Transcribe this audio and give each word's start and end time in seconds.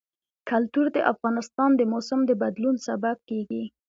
کلتور 0.49 0.85
د 0.95 0.97
افغانستان 1.13 1.69
د 1.75 1.81
موسم 1.91 2.19
د 2.25 2.31
بدلون 2.41 2.75
سبب 2.87 3.17
کېږي. 3.29 3.63